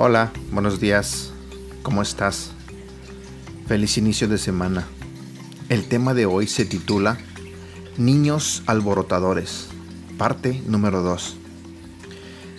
Hola, 0.00 0.32
buenos 0.52 0.78
días. 0.78 1.32
¿Cómo 1.82 2.02
estás? 2.02 2.52
Feliz 3.66 3.98
inicio 3.98 4.28
de 4.28 4.38
semana. 4.38 4.86
El 5.68 5.88
tema 5.88 6.14
de 6.14 6.24
hoy 6.24 6.46
se 6.46 6.64
titula 6.64 7.18
Niños 7.96 8.62
alborotadores, 8.66 9.66
parte 10.16 10.62
número 10.68 11.02
2. 11.02 11.36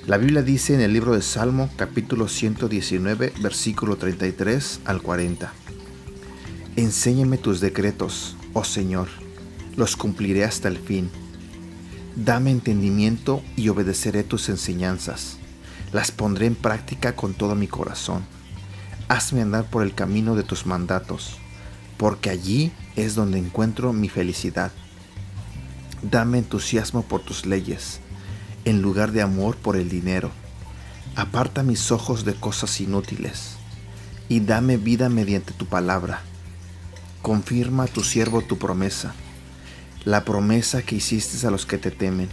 La 0.06 0.18
Biblia 0.18 0.42
dice 0.42 0.74
en 0.74 0.82
el 0.82 0.92
libro 0.92 1.14
de 1.14 1.22
Salmo 1.22 1.70
capítulo 1.78 2.28
119 2.28 3.32
versículo 3.42 3.96
33 3.96 4.82
al 4.84 5.02
40. 5.02 5.54
Enséñame 6.76 7.38
tus 7.38 7.62
decretos, 7.62 8.36
oh 8.52 8.66
Señor, 8.66 9.08
los 9.78 9.96
cumpliré 9.96 10.44
hasta 10.44 10.68
el 10.68 10.78
fin. 10.78 11.10
Dame 12.18 12.52
entendimiento 12.52 13.42
y 13.56 13.70
obedeceré 13.70 14.26
tus 14.26 14.50
enseñanzas 14.50 15.40
las 15.92 16.12
pondré 16.12 16.46
en 16.46 16.56
práctica 16.56 17.16
con 17.16 17.34
todo 17.34 17.56
mi 17.56 17.68
corazón. 17.68 18.24
Hazme 19.08 19.42
andar 19.42 19.66
por 19.66 19.84
el 19.84 19.96
camino 19.96 20.36
de 20.36 20.44
tus 20.44 20.66
mandatos, 20.66 21.38
porque 21.98 22.30
allí 22.30 22.72
es 22.96 23.16
donde 23.16 23.40
encuentro 23.40 23.92
mi 23.92 24.08
felicidad. 24.10 24.72
Dame 26.02 26.38
entusiasmo 26.38 27.04
por 27.04 27.22
tus 27.22 27.46
leyes, 27.46 28.00
en 28.66 28.82
lugar 28.82 29.12
de 29.12 29.22
amor 29.22 29.56
por 29.58 29.76
el 29.76 29.90
dinero. 29.90 30.32
Aparta 31.16 31.64
mis 31.64 31.92
ojos 31.92 32.24
de 32.24 32.36
cosas 32.36 32.80
inútiles, 32.80 33.56
y 34.30 34.42
dame 34.42 34.78
vida 34.78 35.10
mediante 35.10 35.54
tu 35.54 35.66
palabra. 35.66 36.22
Confirma 37.24 37.86
a 37.86 37.88
tu 37.88 38.04
siervo 38.04 38.42
tu 38.44 38.58
promesa, 38.60 39.14
la 40.06 40.24
promesa 40.24 40.84
que 40.84 40.96
hiciste 40.96 41.46
a 41.46 41.52
los 41.52 41.66
que 41.66 41.78
te 41.78 41.92
temen 41.92 42.30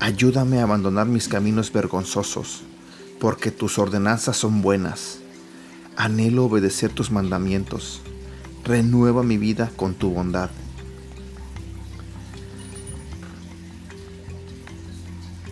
Ayúdame 0.00 0.60
a 0.60 0.62
abandonar 0.62 1.06
mis 1.08 1.26
caminos 1.26 1.72
vergonzosos, 1.72 2.62
porque 3.18 3.50
tus 3.50 3.78
ordenanzas 3.78 4.36
son 4.36 4.62
buenas. 4.62 5.18
Anhelo 5.96 6.44
obedecer 6.44 6.90
tus 6.90 7.10
mandamientos. 7.10 8.00
Renueva 8.64 9.24
mi 9.24 9.38
vida 9.38 9.72
con 9.74 9.94
tu 9.94 10.10
bondad. 10.10 10.50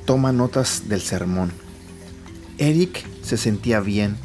Toma 0.05 0.31
notas 0.31 0.89
del 0.89 1.01
sermón. 1.01 1.51
Eric 2.59 3.05
se 3.23 3.37
sentía 3.37 3.81
bien, 3.81 4.17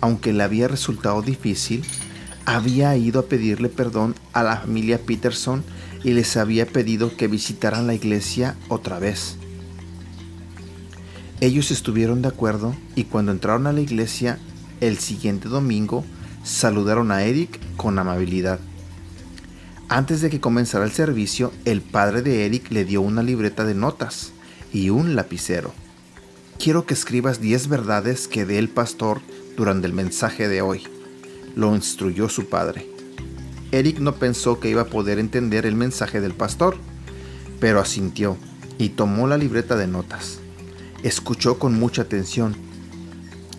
aunque 0.00 0.32
le 0.32 0.44
había 0.44 0.66
resultado 0.66 1.20
difícil, 1.20 1.84
había 2.46 2.96
ido 2.96 3.20
a 3.20 3.26
pedirle 3.26 3.68
perdón 3.68 4.14
a 4.32 4.42
la 4.42 4.56
familia 4.56 4.98
Peterson 4.98 5.62
y 6.02 6.12
les 6.12 6.38
había 6.38 6.66
pedido 6.66 7.14
que 7.18 7.28
visitaran 7.28 7.86
la 7.86 7.94
iglesia 7.94 8.56
otra 8.68 8.98
vez. 8.98 9.36
Ellos 11.42 11.72
estuvieron 11.72 12.22
de 12.22 12.28
acuerdo 12.28 12.72
y 12.94 13.02
cuando 13.02 13.32
entraron 13.32 13.66
a 13.66 13.72
la 13.72 13.80
iglesia 13.80 14.38
el 14.80 14.98
siguiente 14.98 15.48
domingo 15.48 16.04
saludaron 16.44 17.10
a 17.10 17.24
Eric 17.24 17.58
con 17.76 17.98
amabilidad. 17.98 18.60
Antes 19.88 20.20
de 20.20 20.30
que 20.30 20.38
comenzara 20.38 20.84
el 20.84 20.92
servicio, 20.92 21.52
el 21.64 21.80
padre 21.80 22.22
de 22.22 22.46
Eric 22.46 22.70
le 22.70 22.84
dio 22.84 23.02
una 23.02 23.24
libreta 23.24 23.64
de 23.64 23.74
notas 23.74 24.30
y 24.72 24.90
un 24.90 25.16
lapicero. 25.16 25.72
Quiero 26.60 26.86
que 26.86 26.94
escribas 26.94 27.40
10 27.40 27.66
verdades 27.66 28.28
que 28.28 28.44
dé 28.46 28.60
el 28.60 28.68
pastor 28.68 29.20
durante 29.56 29.88
el 29.88 29.94
mensaje 29.94 30.46
de 30.46 30.62
hoy, 30.62 30.84
lo 31.56 31.74
instruyó 31.74 32.28
su 32.28 32.48
padre. 32.48 32.86
Eric 33.72 33.98
no 33.98 34.14
pensó 34.14 34.60
que 34.60 34.70
iba 34.70 34.82
a 34.82 34.86
poder 34.86 35.18
entender 35.18 35.66
el 35.66 35.74
mensaje 35.74 36.20
del 36.20 36.34
pastor, 36.34 36.76
pero 37.58 37.80
asintió 37.80 38.36
y 38.78 38.90
tomó 38.90 39.26
la 39.26 39.38
libreta 39.38 39.74
de 39.74 39.88
notas 39.88 40.41
escuchó 41.02 41.58
con 41.58 41.78
mucha 41.78 42.02
atención 42.02 42.54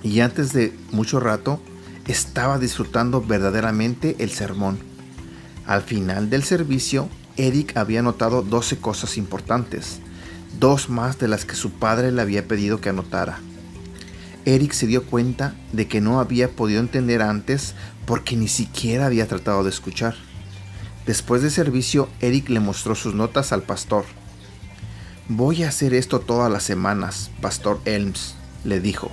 y 0.03 0.19
antes 0.19 0.53
de 0.53 0.77
mucho 0.91 1.19
rato 1.19 1.61
estaba 2.07 2.59
disfrutando 2.59 3.21
verdaderamente 3.21 4.15
el 4.19 4.31
sermón. 4.31 4.77
Al 5.65 5.81
final 5.81 6.29
del 6.29 6.43
servicio, 6.43 7.07
Eric 7.37 7.77
había 7.77 8.01
notado 8.01 8.41
12 8.41 8.77
cosas 8.77 9.17
importantes, 9.17 9.99
dos 10.59 10.89
más 10.89 11.17
de 11.19 11.27
las 11.27 11.45
que 11.45 11.55
su 11.55 11.71
padre 11.71 12.11
le 12.11 12.21
había 12.21 12.47
pedido 12.47 12.81
que 12.81 12.89
anotara. 12.89 13.39
Eric 14.45 14.73
se 14.73 14.87
dio 14.87 15.05
cuenta 15.05 15.55
de 15.71 15.87
que 15.87 16.01
no 16.01 16.19
había 16.19 16.49
podido 16.49 16.81
entender 16.81 17.21
antes 17.21 17.75
porque 18.05 18.35
ni 18.35 18.49
siquiera 18.49 19.05
había 19.05 19.27
tratado 19.27 19.63
de 19.63 19.69
escuchar. 19.69 20.15
Después 21.05 21.41
del 21.41 21.51
servicio, 21.51 22.09
Eric 22.19 22.49
le 22.49 22.59
mostró 22.59 22.95
sus 22.95 23.13
notas 23.13 23.53
al 23.53 23.63
pastor. 23.63 24.03
Voy 25.29 25.63
a 25.63 25.69
hacer 25.69 25.93
esto 25.93 26.19
todas 26.19 26.51
las 26.51 26.63
semanas, 26.63 27.31
Pastor 27.39 27.79
Elms, 27.85 28.35
le 28.65 28.81
dijo, 28.81 29.09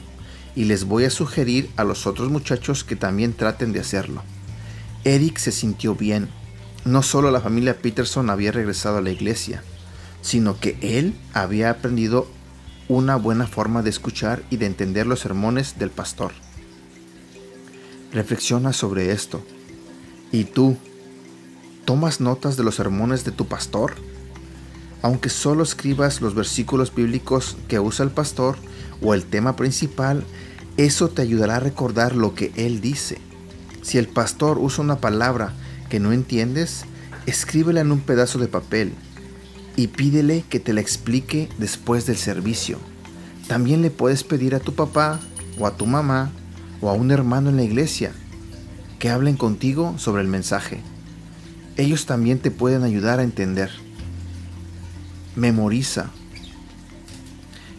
y 0.56 0.65
les 0.65 0.82
voy 0.82 1.04
a 1.04 1.10
sugerir 1.10 1.71
a 1.76 1.84
los 1.84 2.09
otros 2.09 2.31
muchachos 2.31 2.82
que 2.82 2.97
también 2.97 3.32
traten 3.32 3.72
de 3.72 3.78
hacerlo. 3.78 4.25
Eric 5.04 5.38
se 5.38 5.53
sintió 5.53 5.94
bien. 5.94 6.28
No 6.84 7.04
solo 7.04 7.31
la 7.31 7.41
familia 7.41 7.78
Peterson 7.78 8.28
había 8.28 8.50
regresado 8.50 8.98
a 8.98 9.03
la 9.03 9.10
iglesia, 9.10 9.62
sino 10.21 10.59
que 10.59 10.76
él 10.82 11.15
había 11.32 11.71
aprendido 11.71 12.27
una 12.88 13.15
buena 13.15 13.47
forma 13.47 13.82
de 13.82 13.91
escuchar 13.91 14.42
y 14.50 14.56
de 14.56 14.66
entender 14.66 15.06
los 15.06 15.21
sermones 15.21 15.78
del 15.78 15.91
pastor. 15.91 16.32
Reflexiona 18.12 18.72
sobre 18.72 19.12
esto. 19.12 19.44
¿Y 20.32 20.42
tú? 20.42 20.77
¿Tomas 21.84 22.21
notas 22.21 22.56
de 22.56 22.65
los 22.65 22.75
sermones 22.75 23.25
de 23.25 23.31
tu 23.31 23.47
pastor? 23.47 23.94
Aunque 25.03 25.28
solo 25.28 25.62
escribas 25.62 26.21
los 26.21 26.34
versículos 26.34 26.94
bíblicos 26.94 27.56
que 27.69 27.81
usa 27.81 28.05
el 28.05 28.11
pastor 28.11 28.56
o 29.03 29.15
el 29.15 29.25
tema 29.25 29.56
principal, 29.56 30.25
eso 30.77 31.09
te 31.09 31.22
ayudará 31.22 31.56
a 31.56 31.61
recordar 31.61 32.15
lo 32.15 32.34
que 32.34 32.53
él 32.56 32.81
dice. 32.81 33.19
Si 33.83 33.99
el 33.99 34.09
pastor 34.09 34.59
usa 34.59 34.84
una 34.84 35.00
palabra 35.00 35.53
que 35.89 36.00
no 36.00 36.12
entiendes, 36.12 36.84
escríbela 37.27 37.81
en 37.81 37.93
un 37.93 38.00
pedazo 38.00 38.39
de 38.39 38.49
papel 38.49 38.93
y 39.77 39.89
pídele 39.89 40.44
que 40.49 40.60
te 40.60 40.72
la 40.72 40.81
explique 40.81 41.49
después 41.59 42.06
del 42.06 42.16
servicio. 42.16 42.78
También 43.49 43.83
le 43.83 43.91
puedes 43.91 44.22
pedir 44.22 44.55
a 44.55 44.60
tu 44.60 44.75
papá 44.75 45.19
o 45.59 45.66
a 45.66 45.77
tu 45.77 45.87
mamá 45.87 46.31
o 46.81 46.89
a 46.89 46.93
un 46.93 47.10
hermano 47.10 47.50
en 47.50 47.56
la 47.56 47.62
iglesia 47.62 48.12
que 48.99 49.10
hablen 49.10 49.37
contigo 49.37 49.94
sobre 49.99 50.22
el 50.22 50.28
mensaje. 50.28 50.81
Ellos 51.77 52.06
también 52.06 52.39
te 52.39 52.50
pueden 52.50 52.83
ayudar 52.83 53.19
a 53.19 53.22
entender. 53.22 53.71
Memoriza. 55.36 56.10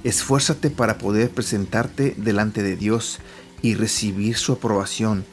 Esfuérzate 0.04 0.70
para 0.70 0.98
poder 0.98 1.30
presentarte 1.30 2.16
delante 2.18 2.64
de 2.64 2.76
Dios 2.76 3.20
y 3.62 3.76
recibir 3.76 4.38
su 4.38 4.54
aprobación. 4.54 5.26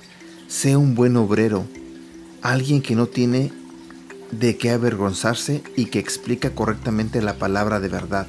Sé 0.48 0.76
un 0.76 0.94
buen 0.94 1.16
obrero, 1.16 1.66
alguien 2.42 2.82
que 2.82 2.96
no 2.96 3.06
tiene 3.06 3.52
de 4.30 4.56
qué 4.56 4.70
avergonzarse 4.70 5.62
y 5.76 5.86
que 5.86 5.98
explica 5.98 6.54
correctamente 6.54 7.22
la 7.22 7.38
palabra 7.38 7.80
de 7.80 7.88
verdad. 7.88 8.26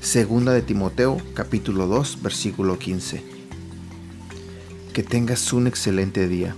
Segunda 0.00 0.52
de 0.52 0.62
Timoteo, 0.62 1.18
capítulo 1.34 1.86
2, 1.86 2.22
versículo 2.22 2.78
15. 2.78 3.22
Que 4.92 5.02
tengas 5.02 5.52
un 5.52 5.66
excelente 5.66 6.26
día. 6.26 6.56